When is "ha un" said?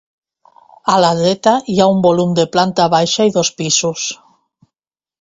1.79-2.03